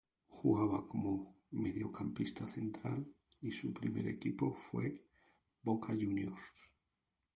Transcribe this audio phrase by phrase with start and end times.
[0.29, 3.05] Juega como mediocampista central
[3.39, 5.05] y su primer equipo fue
[5.61, 6.41] Boca Juniors.